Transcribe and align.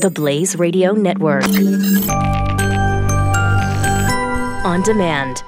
The 0.00 0.10
Blaze 0.10 0.56
Radio 0.56 0.92
Network. 0.92 1.44
On 4.64 4.80
demand. 4.82 5.42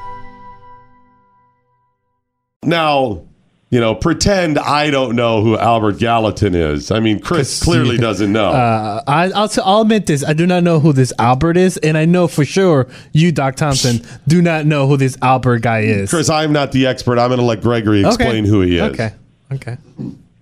Now, 2.63 3.25
you 3.71 3.81
know, 3.81 3.95
pretend 3.95 4.59
I 4.59 4.91
don't 4.91 5.17
know 5.17 5.41
who 5.41 5.57
Albert 5.57 5.99
Gallatin 5.99 6.55
is. 6.55 6.91
I 6.91 7.01
mean, 7.01 7.19
Chris 7.19 7.63
clearly 7.65 7.97
doesn't 7.97 8.31
know. 8.31 8.51
Uh, 8.51 9.03
I, 9.07 9.31
I'll, 9.31 9.49
t- 9.49 9.63
I'll 9.65 9.81
admit 9.81 10.05
this. 10.05 10.23
I 10.23 10.35
do 10.35 10.47
not 10.47 10.63
know 10.63 10.81
who 10.81 10.93
this 10.93 11.15
Albert 11.19 11.57
is, 11.57 11.79
and 11.79 11.97
I 11.97 12.05
know 12.05 12.29
for 12.29 12.45
sure 12.45 12.89
you, 13.13 13.33
Doc 13.33 13.57
Thompson, 13.57 14.07
do 14.29 14.43
not 14.43 14.67
know 14.67 14.87
who 14.87 14.99
this 14.99 15.17
Albert 15.23 15.63
guy 15.63 15.81
is. 15.81 16.11
Chris, 16.11 16.29
I'm 16.29 16.53
not 16.53 16.73
the 16.73 16.87
expert. 16.87 17.19
I'm 17.19 17.31
going 17.31 17.41
to 17.41 17.47
let 17.47 17.63
Gregory 17.63 18.05
explain 18.05 18.45
okay. 18.45 18.51
who 18.51 18.61
he 18.61 18.77
is. 18.77 18.83
Okay. 18.83 19.13
Okay. 19.51 19.79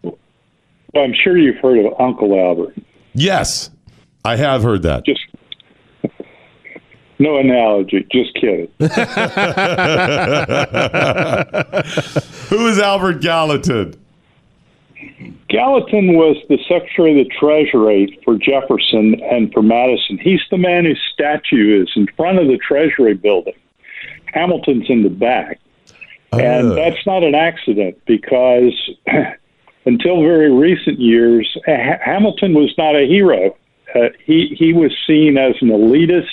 Well, 0.02 0.18
I'm 0.96 1.14
sure 1.14 1.38
you've 1.38 1.58
heard 1.58 1.78
of 1.78 1.92
Uncle 2.00 2.36
Albert. 2.36 2.74
Yes, 3.14 3.70
I 4.24 4.36
have 4.36 4.62
heard 4.62 4.82
that. 4.82 5.04
Just 5.04 5.20
no 7.18 7.36
analogy. 7.38 8.06
Just 8.10 8.34
kidding. 8.34 8.68
Who 12.48 12.66
is 12.66 12.78
Albert 12.78 13.20
Gallatin? 13.20 13.94
Gallatin 15.48 16.14
was 16.14 16.36
the 16.48 16.58
Secretary 16.68 17.18
of 17.20 17.26
the 17.26 17.34
Treasury 17.38 18.18
for 18.24 18.36
Jefferson 18.36 19.20
and 19.22 19.52
for 19.52 19.62
Madison. 19.62 20.18
He's 20.18 20.40
the 20.50 20.58
man 20.58 20.84
whose 20.84 21.00
statue 21.12 21.82
is 21.82 21.90
in 21.96 22.06
front 22.16 22.38
of 22.38 22.46
the 22.48 22.58
Treasury 22.58 23.14
building. 23.14 23.54
Hamilton's 24.26 24.88
in 24.88 25.02
the 25.02 25.10
back. 25.10 25.58
And 26.32 26.72
Uh. 26.72 26.74
that's 26.74 27.04
not 27.06 27.24
an 27.24 27.34
accident 27.34 27.98
because 28.06 28.72
until 29.84 30.22
very 30.22 30.52
recent 30.52 31.00
years, 31.00 31.48
ha- 31.66 31.98
Hamilton 32.04 32.54
was 32.54 32.72
not 32.78 32.94
a 32.94 33.06
hero. 33.06 33.56
Uh, 33.94 34.08
he, 34.24 34.54
he 34.58 34.72
was 34.72 34.92
seen 35.06 35.36
as 35.38 35.54
an 35.60 35.68
elitist 35.68 36.26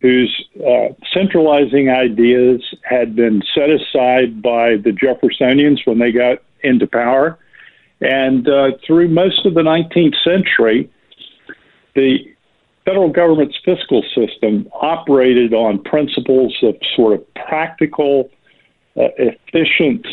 whose 0.00 0.48
uh, 0.66 0.88
centralizing 1.12 1.90
ideas 1.90 2.62
had 2.82 3.14
been 3.14 3.42
set 3.54 3.68
aside 3.68 4.40
by 4.40 4.76
the 4.76 4.92
Jeffersonians 4.92 5.84
when 5.84 5.98
they 5.98 6.10
got 6.10 6.38
into 6.62 6.86
power. 6.86 7.38
And 8.00 8.48
uh, 8.48 8.72
through 8.86 9.08
most 9.08 9.44
of 9.44 9.54
the 9.54 9.60
19th 9.60 10.16
century, 10.24 10.90
the 11.94 12.18
federal 12.86 13.10
government's 13.10 13.58
fiscal 13.62 14.02
system 14.14 14.68
operated 14.72 15.52
on 15.52 15.82
principles 15.82 16.56
of 16.62 16.76
sort 16.96 17.12
of 17.12 17.34
practical, 17.34 18.30
uh, 18.96 19.08
efficient 19.18 20.06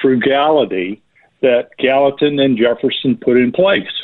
frugality 0.00 1.00
that 1.40 1.70
Gallatin 1.78 2.38
and 2.38 2.58
Jefferson 2.58 3.16
put 3.16 3.38
in 3.38 3.50
place. 3.50 4.01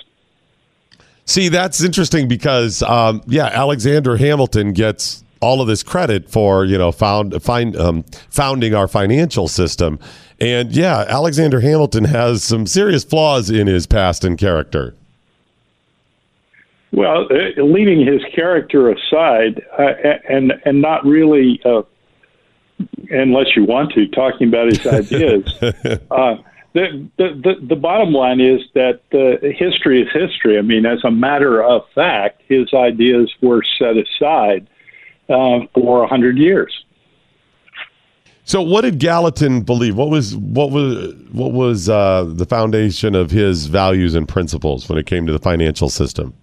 See, 1.28 1.50
that's 1.50 1.84
interesting 1.84 2.26
because, 2.26 2.82
um, 2.82 3.20
yeah, 3.26 3.48
Alexander 3.48 4.16
Hamilton 4.16 4.72
gets 4.72 5.22
all 5.42 5.60
of 5.60 5.68
this 5.68 5.82
credit 5.82 6.30
for 6.30 6.64
you 6.64 6.78
know 6.78 6.90
found 6.90 7.40
find 7.42 7.76
um, 7.76 8.02
founding 8.30 8.74
our 8.74 8.88
financial 8.88 9.46
system, 9.46 9.98
and 10.40 10.74
yeah, 10.74 11.04
Alexander 11.06 11.60
Hamilton 11.60 12.04
has 12.04 12.42
some 12.42 12.66
serious 12.66 13.04
flaws 13.04 13.50
in 13.50 13.66
his 13.66 13.86
past 13.86 14.24
and 14.24 14.38
character. 14.38 14.94
Well, 16.92 17.26
uh, 17.30 17.62
leaving 17.62 18.06
his 18.06 18.22
character 18.34 18.90
aside, 18.90 19.62
uh, 19.78 19.92
and 20.30 20.54
and 20.64 20.80
not 20.80 21.04
really, 21.04 21.60
uh, 21.62 21.82
unless 23.10 23.54
you 23.54 23.66
want 23.66 23.92
to, 23.92 24.08
talking 24.08 24.48
about 24.48 24.68
his 24.68 24.86
ideas. 25.12 25.44
The, 26.74 27.08
the 27.16 27.28
the 27.42 27.66
the 27.68 27.76
bottom 27.76 28.12
line 28.12 28.40
is 28.40 28.60
that 28.74 29.00
uh, 29.12 29.46
history 29.56 30.02
is 30.02 30.08
history. 30.12 30.58
I 30.58 30.62
mean, 30.62 30.84
as 30.86 31.02
a 31.04 31.10
matter 31.10 31.62
of 31.62 31.82
fact, 31.94 32.42
his 32.46 32.72
ideas 32.74 33.32
were 33.40 33.62
set 33.78 33.96
aside 33.96 34.68
uh, 35.28 35.60
for 35.74 36.04
a 36.04 36.06
hundred 36.06 36.36
years. 36.38 36.84
So, 38.44 38.62
what 38.62 38.82
did 38.82 38.98
Gallatin 38.98 39.62
believe? 39.62 39.96
What 39.96 40.10
was 40.10 40.36
what 40.36 40.70
was 40.70 41.14
what 41.32 41.52
was 41.52 41.88
uh, 41.88 42.24
the 42.26 42.46
foundation 42.46 43.14
of 43.14 43.30
his 43.30 43.66
values 43.66 44.14
and 44.14 44.28
principles 44.28 44.88
when 44.88 44.98
it 44.98 45.06
came 45.06 45.26
to 45.26 45.32
the 45.32 45.38
financial 45.38 45.88
system? 45.88 46.34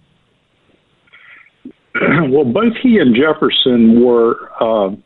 well, 1.94 2.44
both 2.44 2.76
he 2.82 2.98
and 2.98 3.14
Jefferson 3.14 4.04
were. 4.04 4.50
Uh, 4.60 4.96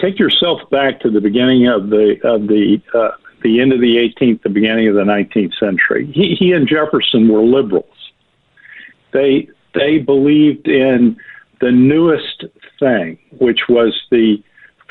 take 0.00 0.18
yourself 0.18 0.58
back 0.70 1.00
to 1.00 1.10
the 1.10 1.20
beginning 1.20 1.68
of 1.68 1.90
the 1.90 2.16
of 2.24 2.48
the 2.48 2.82
uh, 2.92 3.10
the 3.42 3.60
end 3.60 3.72
of 3.72 3.80
the 3.80 3.96
18th, 3.96 4.42
the 4.42 4.48
beginning 4.48 4.88
of 4.88 4.94
the 4.94 5.04
19th 5.04 5.58
century. 5.58 6.10
He, 6.12 6.34
he 6.34 6.52
and 6.52 6.68
Jefferson 6.68 7.28
were 7.28 7.42
liberals. 7.42 7.86
They 9.12 9.48
they 9.74 9.98
believed 9.98 10.68
in 10.68 11.16
the 11.60 11.70
newest 11.70 12.44
thing, 12.78 13.18
which 13.38 13.60
was 13.68 13.98
the 14.10 14.42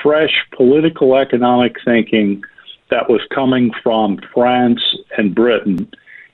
fresh 0.02 0.34
political 0.56 1.16
economic 1.16 1.76
thinking 1.86 2.44
that 2.90 3.10
was 3.10 3.22
coming 3.34 3.72
from 3.84 4.20
France 4.34 4.82
and 5.18 5.36
Britain, 5.36 5.90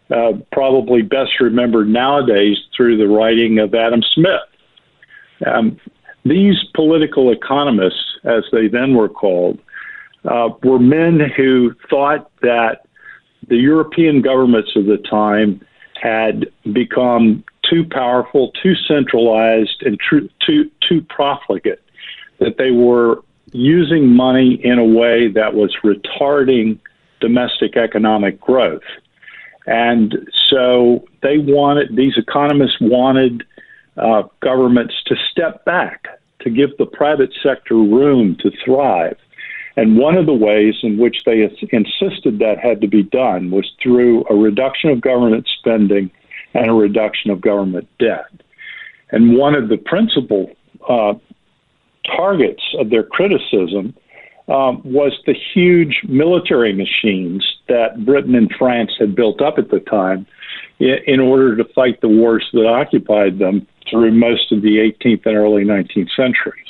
uh, 0.09 0.33
probably 0.51 1.01
best 1.01 1.39
remembered 1.39 1.89
nowadays 1.89 2.57
through 2.75 2.97
the 2.97 3.07
writing 3.07 3.59
of 3.59 3.73
Adam 3.75 4.01
Smith. 4.13 4.41
Um, 5.45 5.79
these 6.25 6.57
political 6.73 7.31
economists, 7.31 8.17
as 8.23 8.43
they 8.51 8.67
then 8.67 8.95
were 8.95 9.09
called, 9.09 9.59
uh, 10.25 10.49
were 10.63 10.79
men 10.79 11.19
who 11.35 11.73
thought 11.89 12.29
that 12.41 12.85
the 13.47 13.57
European 13.57 14.21
governments 14.21 14.71
of 14.75 14.85
the 14.85 14.97
time 14.97 15.61
had 16.01 16.47
become 16.73 17.43
too 17.69 17.85
powerful, 17.89 18.51
too 18.63 18.75
centralized, 18.75 19.81
and 19.83 19.99
too, 20.09 20.29
too, 20.45 20.69
too 20.87 21.01
profligate, 21.09 21.81
that 22.39 22.57
they 22.57 22.71
were 22.71 23.23
using 23.51 24.07
money 24.07 24.59
in 24.63 24.77
a 24.77 24.85
way 24.85 25.27
that 25.29 25.53
was 25.53 25.75
retarding 25.83 26.79
domestic 27.19 27.77
economic 27.77 28.39
growth. 28.39 28.83
And 29.65 30.29
so 30.49 31.05
they 31.23 31.37
wanted, 31.37 31.95
these 31.95 32.17
economists 32.17 32.77
wanted 32.79 33.43
uh, 33.97 34.23
governments 34.41 34.93
to 35.07 35.15
step 35.31 35.65
back, 35.65 36.05
to 36.41 36.49
give 36.49 36.77
the 36.77 36.85
private 36.85 37.33
sector 37.43 37.75
room 37.75 38.37
to 38.41 38.51
thrive. 38.63 39.17
And 39.77 39.95
one 39.95 40.17
of 40.17 40.25
the 40.25 40.33
ways 40.33 40.73
in 40.81 40.97
which 40.97 41.17
they 41.25 41.43
insisted 41.71 42.39
that 42.39 42.57
had 42.61 42.81
to 42.81 42.87
be 42.87 43.03
done 43.03 43.51
was 43.51 43.71
through 43.81 44.25
a 44.27 44.35
reduction 44.35 44.89
of 44.89 45.01
government 45.01 45.47
spending 45.59 46.09
and 46.55 46.67
a 46.67 46.73
reduction 46.73 47.29
of 47.29 47.41
government 47.41 47.87
debt. 47.99 48.25
And 49.11 49.37
one 49.37 49.53
of 49.53 49.69
the 49.69 49.77
principal 49.77 50.51
uh, 50.89 51.13
targets 52.07 52.63
of 52.79 52.89
their 52.89 53.03
criticism 53.03 53.93
um, 54.47 54.81
was 54.83 55.13
the 55.27 55.35
huge 55.53 56.01
military 56.07 56.73
machines 56.73 57.45
that 57.67 58.03
Britain 58.03 58.33
and 58.33 58.51
France 58.57 58.93
had 58.97 59.15
built 59.15 59.41
up 59.41 59.59
at 59.59 59.69
the 59.69 59.81
time 59.81 60.25
in, 60.79 60.97
in 61.05 61.19
order 61.19 61.55
to 61.55 61.65
fight 61.75 62.01
the 62.01 62.07
wars 62.07 62.47
that 62.53 62.65
occupied 62.65 63.37
them 63.37 63.67
through 63.89 64.11
most 64.11 64.51
of 64.51 64.63
the 64.63 64.77
18th 64.77 65.25
and 65.25 65.37
early 65.37 65.63
19th 65.63 66.09
centuries. 66.15 66.67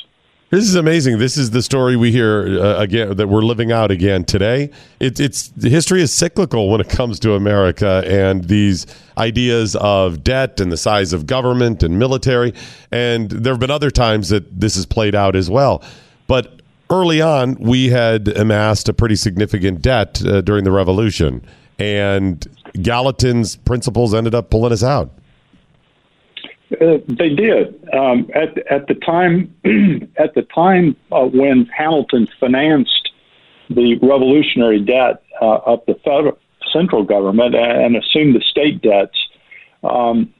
This 0.49 0.63
is 0.63 0.75
amazing. 0.75 1.17
This 1.17 1.35
is 1.35 1.51
the 1.51 1.61
story 1.61 1.97
we 1.97 2.09
hear 2.09 2.61
uh, 2.61 2.77
again 2.77 3.17
that 3.17 3.27
we're 3.27 3.41
living 3.41 3.73
out 3.73 3.91
again 3.91 4.23
today. 4.23 4.69
It, 4.97 5.19
it's 5.19 5.51
history 5.61 6.01
is 6.01 6.13
cyclical 6.13 6.69
when 6.69 6.79
it 6.79 6.87
comes 6.87 7.19
to 7.19 7.33
America 7.33 8.01
and 8.07 8.45
these 8.45 8.85
ideas 9.17 9.75
of 9.75 10.23
debt 10.23 10.61
and 10.61 10.71
the 10.71 10.77
size 10.77 11.11
of 11.11 11.25
government 11.27 11.83
and 11.83 11.99
military. 11.99 12.53
And 12.93 13.29
there 13.29 13.51
have 13.51 13.59
been 13.59 13.71
other 13.71 13.91
times 13.91 14.29
that 14.29 14.57
this 14.57 14.75
has 14.75 14.85
played 14.85 15.15
out 15.15 15.35
as 15.35 15.49
well. 15.49 15.83
But 16.27 16.61
early 16.89 17.19
on, 17.19 17.55
we 17.55 17.89
had 17.89 18.29
amassed 18.29 18.87
a 18.87 18.93
pretty 18.93 19.17
significant 19.17 19.81
debt 19.81 20.23
uh, 20.25 20.39
during 20.39 20.63
the 20.63 20.71
Revolution, 20.71 21.45
and 21.77 22.47
Gallatin's 22.81 23.57
principles 23.57 24.13
ended 24.13 24.33
up 24.33 24.49
pulling 24.49 24.71
us 24.71 24.81
out. 24.83 25.11
Uh, 26.69 26.97
they 27.07 27.29
did 27.29 27.81
um, 27.93 28.29
at 28.35 28.57
at 28.69 28.87
the 28.87 28.95
time 28.95 29.53
at 30.17 30.33
the 30.33 30.41
time 30.53 30.97
uh, 31.13 31.23
when 31.23 31.65
Hamilton 31.67 32.27
financed 32.41 33.09
the 33.69 33.95
revolutionary 34.01 34.81
debt 34.81 35.23
uh, 35.41 35.59
of 35.65 35.81
the 35.87 35.95
federal 36.03 36.37
central 36.73 37.03
government 37.03 37.55
and 37.55 37.95
assumed 37.95 38.35
the 38.35 38.41
state 38.41 38.81
debts. 38.81 39.17
Um, 39.83 40.33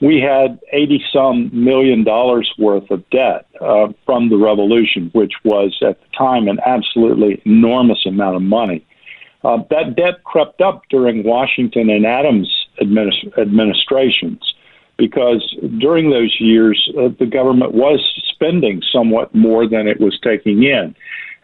we 0.00 0.18
had 0.18 0.58
eighty 0.72 1.04
some 1.12 1.50
million 1.52 2.04
dollars 2.04 2.50
worth 2.58 2.90
of 2.90 3.08
debt 3.10 3.46
uh, 3.60 3.88
from 4.06 4.30
the 4.30 4.38
revolution, 4.38 5.10
which 5.12 5.34
was 5.44 5.76
at 5.82 6.00
the 6.00 6.08
time 6.16 6.48
an 6.48 6.58
absolutely 6.64 7.42
enormous 7.44 8.06
amount 8.06 8.36
of 8.36 8.42
money. 8.42 8.86
Uh, 9.44 9.58
that 9.68 9.94
debt 9.94 10.24
crept 10.24 10.62
up 10.62 10.84
during 10.88 11.22
Washington 11.22 11.90
and 11.90 12.06
Adams 12.06 12.50
administ- 12.80 13.38
administrations 13.38 14.54
because 14.96 15.54
during 15.78 16.10
those 16.10 16.34
years 16.40 16.90
uh, 16.98 17.08
the 17.18 17.26
government 17.26 17.72
was 17.72 18.00
spending 18.28 18.82
somewhat 18.92 19.34
more 19.34 19.68
than 19.68 19.86
it 19.86 20.00
was 20.00 20.18
taking 20.20 20.62
in, 20.62 20.94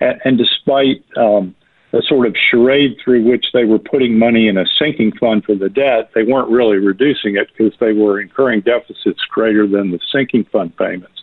and, 0.01 0.21
and 0.25 0.39
despite 0.39 1.05
um, 1.17 1.55
a 1.93 2.03
sort 2.03 2.27
of 2.27 2.35
charade 2.51 2.97
through 3.03 3.23
which 3.23 3.47
they 3.53 3.65
were 3.65 3.79
putting 3.79 4.19
money 4.19 4.49
in 4.49 4.57
a 4.57 4.65
sinking 4.79 5.13
fund 5.13 5.45
for 5.45 5.55
the 5.55 5.69
debt. 5.69 6.11
They 6.15 6.23
weren't 6.23 6.51
really 6.51 6.79
reducing 6.79 7.37
it 7.37 7.49
because 7.57 7.79
they 7.81 7.93
were 7.93 8.21
incurring 8.21 8.63
deficits 8.63 9.21
greater 9.29 9.67
than 9.67 9.91
the 9.91 10.01
sinking 10.11 10.45
fund 10.45 10.75
payments. 10.77 11.23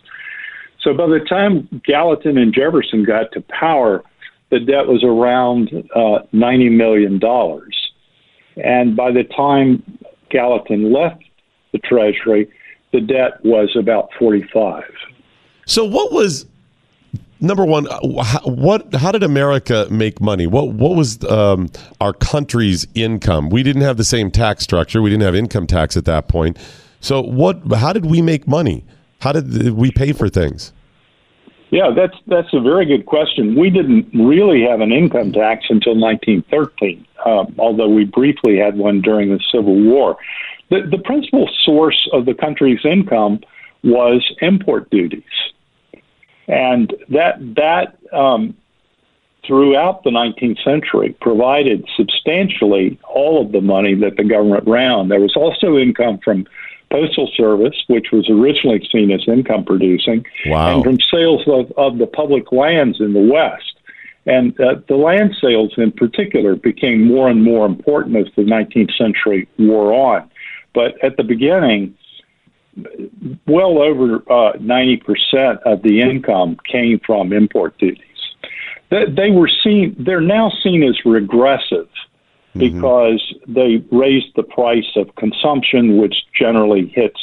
So 0.80 0.94
by 0.94 1.08
the 1.08 1.20
time 1.28 1.68
Gallatin 1.84 2.38
and 2.38 2.54
Jefferson 2.54 3.04
got 3.04 3.32
to 3.32 3.40
power, 3.42 4.04
the 4.50 4.60
debt 4.60 4.86
was 4.86 5.02
around 5.04 5.68
uh, 5.94 6.24
$90 6.32 6.72
million. 6.72 7.20
And 8.56 8.96
by 8.96 9.10
the 9.10 9.24
time 9.24 9.82
Gallatin 10.30 10.92
left 10.92 11.24
the 11.72 11.78
Treasury, 11.78 12.50
the 12.92 13.00
debt 13.00 13.44
was 13.44 13.74
about 13.76 14.10
45. 14.18 14.84
So 15.66 15.84
what 15.84 16.12
was 16.12 16.46
number 17.40 17.64
one? 17.64 17.86
What? 18.44 18.92
How 18.94 19.12
did 19.12 19.22
America 19.22 19.86
make 19.90 20.20
money? 20.20 20.46
What? 20.46 20.68
What 20.68 20.96
was 20.96 21.22
um, 21.24 21.70
our 22.00 22.12
country's 22.12 22.86
income? 22.94 23.50
We 23.50 23.62
didn't 23.62 23.82
have 23.82 23.96
the 23.96 24.04
same 24.04 24.30
tax 24.30 24.64
structure. 24.64 25.02
We 25.02 25.10
didn't 25.10 25.22
have 25.22 25.34
income 25.34 25.66
tax 25.66 25.96
at 25.96 26.04
that 26.06 26.28
point. 26.28 26.58
So 27.00 27.22
what? 27.22 27.60
How 27.72 27.92
did 27.92 28.06
we 28.06 28.22
make 28.22 28.48
money? 28.48 28.84
How 29.20 29.32
did 29.32 29.72
we 29.72 29.90
pay 29.90 30.12
for 30.12 30.28
things? 30.28 30.72
Yeah, 31.70 31.90
that's 31.94 32.16
that's 32.26 32.52
a 32.52 32.60
very 32.60 32.84
good 32.84 33.06
question. 33.06 33.54
We 33.54 33.70
didn't 33.70 34.08
really 34.12 34.62
have 34.62 34.80
an 34.80 34.90
income 34.90 35.32
tax 35.32 35.66
until 35.68 35.94
1913, 35.94 37.06
uh, 37.24 37.44
although 37.58 37.88
we 37.88 38.04
briefly 38.04 38.58
had 38.58 38.76
one 38.76 39.00
during 39.00 39.28
the 39.28 39.40
Civil 39.52 39.80
War. 39.80 40.16
The, 40.70 40.82
the 40.90 40.98
principal 40.98 41.48
source 41.64 42.08
of 42.12 42.26
the 42.26 42.34
country's 42.34 42.84
income 42.84 43.40
was 43.82 44.24
import 44.40 44.90
duties, 44.90 45.22
and 46.46 46.94
that 47.08 47.38
that 47.56 47.98
um, 48.12 48.54
throughout 49.46 50.04
the 50.04 50.10
19th 50.10 50.62
century 50.62 51.16
provided 51.20 51.88
substantially 51.96 52.98
all 53.08 53.44
of 53.44 53.52
the 53.52 53.60
money 53.60 53.94
that 53.94 54.16
the 54.16 54.24
government 54.24 54.64
ran. 54.66 55.08
There 55.08 55.20
was 55.20 55.34
also 55.34 55.76
income 55.76 56.18
from 56.22 56.46
Postal 56.90 57.30
Service, 57.36 57.76
which 57.86 58.08
was 58.12 58.28
originally 58.28 58.86
seen 58.92 59.10
as 59.10 59.22
income 59.26 59.64
producing, 59.64 60.24
wow. 60.46 60.74
and 60.74 60.84
from 60.84 60.98
sales 61.00 61.42
of, 61.46 61.72
of 61.76 61.98
the 61.98 62.06
public 62.06 62.52
lands 62.52 63.00
in 63.00 63.12
the 63.12 63.20
West. 63.20 63.74
And 64.26 64.58
uh, 64.60 64.76
the 64.86 64.96
land 64.96 65.34
sales 65.40 65.72
in 65.78 65.92
particular 65.92 66.54
became 66.54 67.06
more 67.06 67.28
and 67.28 67.42
more 67.42 67.64
important 67.64 68.16
as 68.16 68.26
the 68.36 68.42
19th 68.42 68.96
century 68.96 69.48
wore 69.58 69.92
on. 69.92 70.30
But 70.74 71.02
at 71.02 71.16
the 71.16 71.24
beginning, 71.24 71.96
well 73.46 73.82
over 73.82 74.16
uh, 74.30 74.52
90% 74.58 75.62
of 75.62 75.82
the 75.82 76.00
income 76.00 76.58
came 76.70 77.00
from 77.04 77.32
import 77.32 77.76
duties. 77.78 78.04
They, 78.90 79.06
they 79.06 79.30
were 79.30 79.50
seen, 79.62 79.96
they're 79.98 80.20
now 80.20 80.50
seen 80.62 80.82
as 80.82 80.96
regressive 81.04 81.88
Mm-hmm. 82.56 82.74
because 82.74 83.32
mm-hmm. 83.32 83.52
they 83.52 83.76
raised 83.96 84.34
the 84.34 84.42
price 84.42 84.96
of 84.96 85.14
consumption, 85.14 85.98
which 85.98 86.16
generally 86.36 86.88
hits 86.88 87.20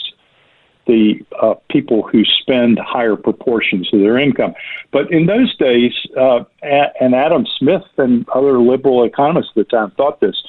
the 0.86 1.16
uh, 1.42 1.56
people 1.70 2.02
who 2.02 2.24
spend 2.24 2.80
higher 2.80 3.18
proportions 3.18 3.90
of 3.92 4.00
their 4.00 4.18
income. 4.18 4.54
But 4.92 5.12
in 5.12 5.26
those 5.26 5.54
days, 5.58 5.92
uh, 6.18 6.46
and 6.62 7.14
Adam 7.14 7.46
Smith 7.58 7.84
and 7.98 8.26
other 8.30 8.62
liberal 8.62 9.04
economists 9.04 9.50
at 9.50 9.56
the 9.56 9.64
time 9.66 9.92
thought 9.92 10.22
this, 10.22 10.42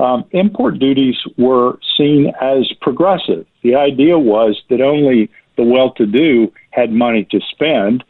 um, 0.00 0.24
import 0.32 0.78
duties 0.78 1.16
were 1.36 1.78
seen 1.96 2.32
as 2.40 2.72
progressive. 2.80 3.46
The 3.62 3.74
idea 3.74 4.18
was 4.18 4.60
that 4.70 4.80
only 4.80 5.30
the 5.56 5.64
well 5.64 5.92
to 5.92 6.06
do 6.06 6.52
had 6.70 6.90
money 6.90 7.26
to 7.30 7.40
spend, 7.50 8.02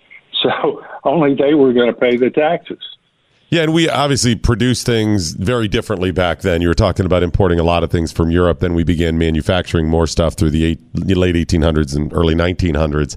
so 0.42 0.84
only 1.04 1.34
they 1.34 1.54
were 1.54 1.72
going 1.72 1.92
to 1.92 1.98
pay 1.98 2.16
the 2.16 2.30
taxes. 2.30 2.78
Yeah, 3.50 3.62
and 3.62 3.74
we 3.74 3.88
obviously 3.88 4.36
produce 4.36 4.84
things 4.84 5.32
very 5.32 5.66
differently 5.66 6.12
back 6.12 6.42
then. 6.42 6.62
You 6.62 6.68
were 6.68 6.74
talking 6.74 7.04
about 7.04 7.24
importing 7.24 7.58
a 7.58 7.64
lot 7.64 7.82
of 7.82 7.90
things 7.90 8.12
from 8.12 8.30
Europe. 8.30 8.60
Then 8.60 8.74
we 8.74 8.84
began 8.84 9.18
manufacturing 9.18 9.88
more 9.88 10.06
stuff 10.06 10.34
through 10.34 10.50
the 10.50 10.64
eight, 10.64 10.80
late 10.94 11.34
1800s 11.34 11.96
and 11.96 12.12
early 12.12 12.36
1900s. 12.36 13.16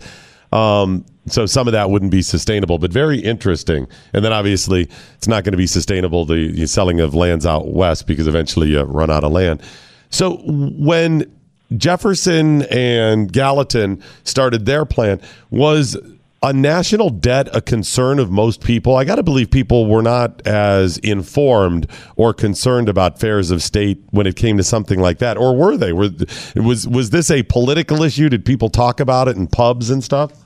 Um, 0.51 1.05
so 1.27 1.45
some 1.45 1.67
of 1.67 1.71
that 1.71 1.89
wouldn't 1.89 2.11
be 2.11 2.21
sustainable, 2.21 2.77
but 2.77 2.91
very 2.91 3.19
interesting. 3.19 3.87
And 4.13 4.25
then 4.25 4.33
obviously, 4.33 4.89
it's 5.15 5.27
not 5.27 5.43
going 5.43 5.53
to 5.53 5.57
be 5.57 5.67
sustainable 5.67 6.25
the, 6.25 6.67
selling 6.67 6.99
of 6.99 7.13
lands 7.13 7.45
out 7.45 7.67
west 7.69 8.07
because 8.07 8.27
eventually 8.27 8.69
you 8.69 8.81
run 8.81 9.09
out 9.09 9.23
of 9.23 9.31
land. 9.31 9.61
So 10.09 10.37
when 10.45 11.31
Jefferson 11.77 12.63
and 12.63 13.31
Gallatin 13.31 14.03
started 14.23 14.65
their 14.65 14.85
plan, 14.85 15.21
was 15.49 15.97
a 16.41 16.51
national 16.51 17.09
debt 17.09 17.47
a 17.55 17.61
concern 17.61 18.19
of 18.19 18.29
most 18.29 18.61
people? 18.61 18.97
I 18.97 19.05
got 19.05 19.15
to 19.15 19.23
believe 19.23 19.49
people 19.49 19.87
were 19.87 20.01
not 20.01 20.45
as 20.45 20.97
informed 20.97 21.89
or 22.17 22.33
concerned 22.33 22.89
about 22.89 23.19
fairs 23.19 23.49
of 23.49 23.63
state 23.63 24.03
when 24.11 24.27
it 24.27 24.35
came 24.35 24.57
to 24.57 24.63
something 24.63 24.99
like 24.99 25.19
that, 25.19 25.37
or 25.37 25.55
were 25.55 25.77
they? 25.77 25.93
Were 25.93 26.09
was 26.55 26.85
was 26.85 27.11
this 27.11 27.31
a 27.31 27.43
political 27.43 28.03
issue? 28.03 28.27
Did 28.27 28.43
people 28.43 28.69
talk 28.69 28.99
about 28.99 29.29
it 29.29 29.37
in 29.37 29.47
pubs 29.47 29.89
and 29.89 30.03
stuff? 30.03 30.42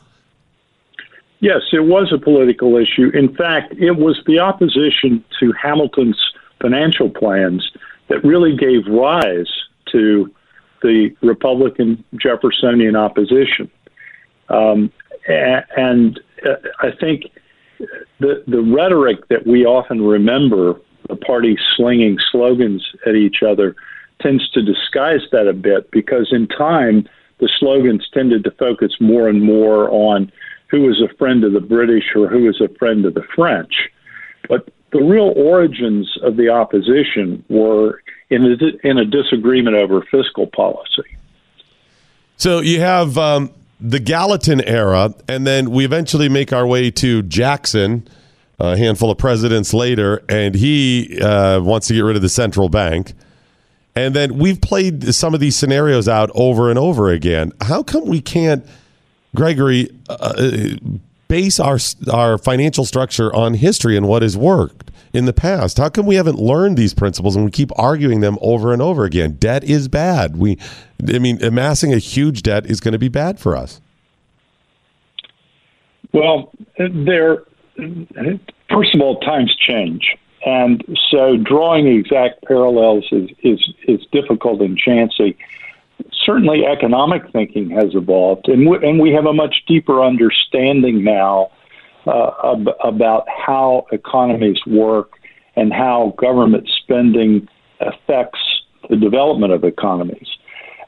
Yes, 1.40 1.62
it 1.72 1.86
was 1.86 2.12
a 2.12 2.18
political 2.18 2.78
issue. 2.78 3.10
In 3.14 3.36
fact, 3.36 3.74
it 3.78 3.92
was 3.92 4.20
the 4.26 4.40
opposition 4.40 5.24
to 5.40 5.54
Hamilton's 5.54 6.20
financial 6.62 7.10
plans 7.10 7.72
that 8.10 8.24
really 8.24 8.56
gave 8.56 8.88
rise 8.88 9.52
to 9.92 10.32
the 10.82 11.16
Republican 11.22 12.04
Jeffersonian 12.16 12.96
opposition. 12.96 13.70
Um, 14.50 14.92
and 15.28 16.20
uh, 16.46 16.56
I 16.80 16.92
think 16.92 17.26
the 18.20 18.44
the 18.48 18.62
rhetoric 18.62 19.28
that 19.28 19.46
we 19.46 19.66
often 19.66 20.02
remember, 20.02 20.80
the 21.10 21.16
parties 21.16 21.60
slinging 21.76 22.18
slogans 22.32 22.84
at 23.06 23.16
each 23.16 23.44
other, 23.44 23.76
tends 24.22 24.50
to 24.52 24.62
disguise 24.62 25.22
that 25.32 25.48
a 25.48 25.54
bit 25.54 25.92
because 25.92 26.30
in 26.32 26.48
time 26.48 27.08
the 27.40 27.50
slogans 27.60 28.08
tended 28.14 28.44
to 28.46 28.52
focus 28.52 28.94
more 29.00 29.28
and 29.28 29.44
more 29.44 29.90
on 29.92 30.32
who 30.70 30.82
was 30.82 31.02
a 31.02 31.14
friend 31.16 31.44
of 31.44 31.54
the 31.54 31.62
British 31.62 32.16
or 32.16 32.28
who 32.28 32.44
was 32.44 32.60
a 32.62 32.68
friend 32.78 33.06
of 33.06 33.14
the 33.14 33.24
French. 33.36 33.90
But 34.50 34.70
the 34.92 35.02
real 35.02 35.34
origins 35.36 36.18
of 36.24 36.38
the 36.38 36.50
opposition 36.50 37.44
were 37.50 38.02
in 38.30 38.46
a, 38.46 38.88
in 38.88 38.98
a 38.98 39.06
disagreement 39.06 39.76
over 39.76 40.02
fiscal 40.12 40.48
policy. 40.48 41.04
So 42.38 42.60
you 42.60 42.80
have 42.82 43.18
um, 43.18 43.52
the 43.80 44.00
Gallatin 44.00 44.62
era, 44.62 45.14
and 45.28 45.46
then 45.46 45.72
we 45.72 45.86
eventually 45.86 46.30
make 46.30 46.54
our 46.54 46.68
way 46.68 46.92
to 46.92 47.24
Jackson, 47.24 48.08
a 48.60 48.78
handful 48.78 49.12
of 49.12 49.18
presidents 49.18 49.74
later, 49.74 50.24
and 50.30 50.56
he 50.56 51.20
uh, 51.22 51.62
wants 51.62 51.88
to 51.88 51.94
get 51.94 52.02
rid 52.02 52.16
of 52.16 52.22
the 52.22 52.30
central 52.30 52.70
bank. 52.70 53.14
And 53.96 54.16
then 54.16 54.38
we've 54.38 54.62
played 54.62 55.16
some 55.16 55.34
of 55.34 55.40
these 55.40 55.56
scenarios 55.56 56.08
out 56.08 56.30
over 56.36 56.70
and 56.70 56.78
over 56.78 57.10
again. 57.10 57.52
How 57.62 57.82
come 57.82 58.06
we 58.06 58.22
can't, 58.22 58.64
Gregory, 59.38 59.88
uh, 60.10 60.50
base 61.28 61.60
our 61.60 61.78
our 62.12 62.40
financial 62.40 62.86
structure 62.86 63.34
on 63.36 63.54
history 63.54 63.96
and 63.96 64.08
what 64.08 64.24
has 64.24 64.36
worked 64.36 64.90
in 65.14 65.26
the 65.26 65.32
past. 65.32 65.78
How 65.78 65.90
come 65.90 66.08
we 66.08 66.16
haven't 66.16 66.40
learned 66.40 66.76
these 66.76 66.96
principles 66.96 67.36
and 67.36 67.46
we 67.46 67.52
keep 67.52 67.70
arguing 67.78 68.22
them 68.22 68.40
over 68.42 68.74
and 68.74 68.82
over 68.82 69.06
again? 69.06 69.34
Debt 69.34 69.64
is 69.64 69.88
bad. 69.88 70.38
We, 70.38 70.58
I 71.08 71.20
mean, 71.20 71.40
amassing 71.44 71.94
a 71.94 72.00
huge 72.00 72.42
debt 72.42 72.66
is 72.66 72.80
going 72.80 72.94
to 72.94 72.98
be 72.98 73.10
bad 73.10 73.40
for 73.40 73.56
us. 73.56 73.80
Well, 76.14 76.52
there. 76.80 77.44
First 78.72 78.96
of 78.96 79.02
all, 79.02 79.20
times 79.20 79.56
change, 79.56 80.18
and 80.48 80.84
so 81.12 81.38
drawing 81.38 81.86
exact 81.86 82.44
parallels 82.46 83.06
is 83.12 83.30
is, 83.44 83.74
is 83.88 84.00
difficult 84.12 84.62
and 84.62 84.76
chancy 84.76 85.38
certainly 86.28 86.66
economic 86.66 87.24
thinking 87.32 87.70
has 87.70 87.96
evolved, 87.96 88.48
and 88.50 88.70
we, 88.70 88.78
and 88.88 89.00
we 89.00 89.12
have 89.14 89.26
a 89.26 89.34
much 89.34 89.64
deeper 89.68 90.04
understanding 90.04 91.04
now 91.04 91.50
uh, 92.06 92.32
ab- 92.44 92.76
about 92.84 93.26
how 93.30 93.88
economies 93.92 94.60
work 94.68 95.14
and 95.56 95.74
how 95.74 96.14
government 96.18 96.70
spending 96.84 97.48
affects 97.80 98.40
the 98.90 98.98
development 98.98 99.54
of 99.54 99.64
economies. 99.64 100.28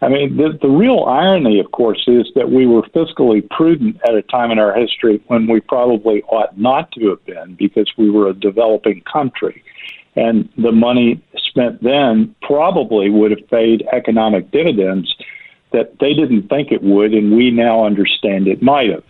I 0.01 0.07
mean, 0.07 0.37
the, 0.37 0.57
the 0.61 0.69
real 0.69 1.03
irony, 1.03 1.59
of 1.59 1.71
course, 1.71 2.03
is 2.07 2.27
that 2.35 2.49
we 2.49 2.65
were 2.65 2.83
fiscally 2.83 3.47
prudent 3.49 3.97
at 4.07 4.15
a 4.15 4.21
time 4.21 4.51
in 4.51 4.59
our 4.59 4.73
history 4.73 5.21
when 5.27 5.47
we 5.47 5.59
probably 5.59 6.21
ought 6.23 6.57
not 6.57 6.91
to 6.93 7.09
have 7.09 7.25
been 7.25 7.55
because 7.55 7.91
we 7.97 8.09
were 8.09 8.29
a 8.29 8.33
developing 8.33 9.01
country. 9.11 9.61
And 10.19 10.49
the 10.57 10.71
money 10.71 11.23
spent 11.37 11.81
then 11.81 12.35
probably 12.41 13.09
would 13.09 13.31
have 13.31 13.47
paid 13.49 13.87
economic 13.93 14.51
dividends 14.51 15.15
that 15.71 15.97
they 15.99 16.13
didn't 16.13 16.49
think 16.49 16.71
it 16.71 16.83
would, 16.83 17.13
and 17.13 17.35
we 17.35 17.51
now 17.51 17.85
understand 17.85 18.47
it 18.47 18.61
might 18.61 18.89
have. 18.89 19.03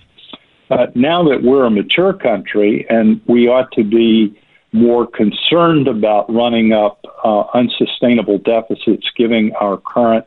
Uh, 0.70 0.86
now 0.94 1.24
that 1.24 1.42
we're 1.42 1.66
a 1.66 1.72
mature 1.72 2.14
country 2.14 2.86
and 2.90 3.20
we 3.28 3.48
ought 3.48 3.72
to 3.72 3.84
be 3.84 4.40
more 4.72 5.08
concerned 5.08 5.88
about 5.88 6.32
running 6.32 6.74
up 6.74 7.04
uh, 7.24 7.42
unsustainable 7.56 8.38
deficits, 8.38 9.08
given 9.18 9.52
our 9.60 9.78
current 9.78 10.26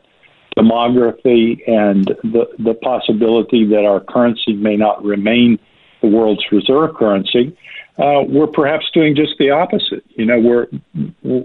demography 0.57 1.61
and 1.67 2.07
the, 2.23 2.45
the 2.59 2.73
possibility 2.73 3.65
that 3.65 3.85
our 3.85 4.01
currency 4.01 4.53
may 4.53 4.75
not 4.75 5.03
remain 5.03 5.57
the 6.01 6.07
world's 6.07 6.43
reserve 6.51 6.93
currency, 6.95 7.55
uh, 7.97 8.23
we're 8.27 8.47
perhaps 8.47 8.89
doing 8.91 9.15
just 9.15 9.37
the 9.37 9.51
opposite. 9.51 10.03
You 10.15 10.25
know, 10.25 10.39
we're 10.39 10.67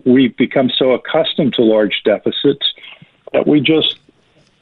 we've 0.06 0.36
become 0.36 0.70
so 0.70 0.92
accustomed 0.92 1.54
to 1.54 1.62
large 1.62 2.02
deficits 2.04 2.72
that 3.32 3.46
we 3.46 3.60
just 3.60 3.98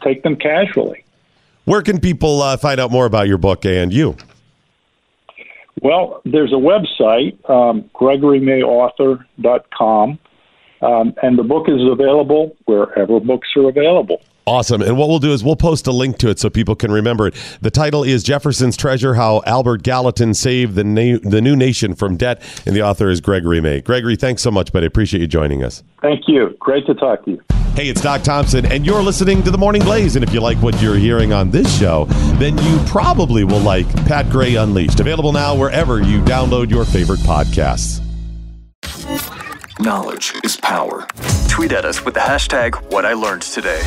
take 0.02 0.23
them 0.23 0.37
casually. 0.37 1.05
Where 1.64 1.81
can 1.83 2.00
people 2.00 2.43
uh, 2.43 2.57
find 2.57 2.81
out 2.81 2.90
more 2.90 3.07
about 3.07 3.28
your 3.28 3.38
book 3.38 3.64
and 3.64 3.93
you? 3.93 4.16
Well, 5.83 6.23
there's 6.25 6.52
a 6.52 6.57
website, 6.57 7.38
um, 7.50 7.90
gregorymayauthor.com, 7.95 10.19
um, 10.81 11.14
and 11.23 11.38
the 11.38 11.43
book 11.43 11.69
is 11.69 11.83
available 11.83 12.57
wherever 12.64 13.21
books 13.21 13.49
are 13.57 13.69
available. 13.69 14.23
Awesome. 14.48 14.80
And 14.80 14.96
what 14.96 15.08
we'll 15.08 15.18
do 15.18 15.32
is 15.32 15.42
we'll 15.42 15.56
post 15.56 15.88
a 15.88 15.92
link 15.92 16.18
to 16.18 16.30
it 16.30 16.38
so 16.38 16.48
people 16.48 16.76
can 16.76 16.92
remember 16.92 17.26
it. 17.26 17.34
The 17.62 17.70
title 17.70 18.04
is 18.04 18.22
Jefferson's 18.22 18.76
Treasure 18.76 19.14
How 19.14 19.42
Albert 19.44 19.82
Gallatin 19.82 20.34
Saved 20.34 20.76
the, 20.76 20.84
Na- 20.84 21.18
the 21.20 21.40
New 21.40 21.56
Nation 21.56 21.96
from 21.96 22.16
Debt. 22.16 22.40
And 22.64 22.76
the 22.76 22.82
author 22.82 23.10
is 23.10 23.20
Gregory 23.20 23.60
May. 23.60 23.80
Gregory, 23.80 24.14
thanks 24.14 24.42
so 24.42 24.52
much, 24.52 24.72
buddy. 24.72 24.86
Appreciate 24.86 25.20
you 25.20 25.26
joining 25.26 25.64
us. 25.64 25.82
Thank 26.00 26.28
you. 26.28 26.56
Great 26.60 26.86
to 26.86 26.94
talk 26.94 27.24
to 27.24 27.32
you. 27.32 27.42
Hey, 27.74 27.88
it's 27.88 28.00
Doc 28.00 28.22
Thompson, 28.22 28.64
and 28.66 28.86
you're 28.86 29.02
listening 29.02 29.42
to 29.42 29.50
The 29.50 29.58
Morning 29.58 29.82
Blaze. 29.82 30.14
And 30.14 30.22
if 30.22 30.32
you 30.32 30.40
like 30.40 30.58
what 30.58 30.80
you're 30.80 30.94
hearing 30.94 31.32
on 31.32 31.50
this 31.50 31.78
show, 31.78 32.04
then 32.38 32.56
you 32.58 32.78
probably 32.86 33.42
will 33.42 33.58
like 33.58 33.86
Pat 34.06 34.30
Gray 34.30 34.54
Unleashed. 34.54 35.00
Available 35.00 35.32
now 35.32 35.56
wherever 35.56 36.00
you 36.00 36.20
download 36.22 36.70
your 36.70 36.84
favorite 36.84 37.20
podcasts. 37.20 38.00
Knowledge 39.80 40.34
is 40.44 40.56
power. 40.56 41.06
Tweet 41.48 41.72
at 41.72 41.84
us 41.84 42.04
with 42.04 42.14
the 42.14 42.20
hashtag 42.20 42.80
What 42.92 43.04
I 43.04 43.12
Learned 43.12 43.42
Today. 43.42 43.86